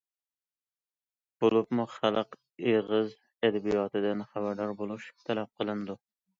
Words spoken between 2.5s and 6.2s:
ئېغىز ئەدەبىياتىدىن خەۋەردار بولۇش تەلەپ قىلىنىدۇ.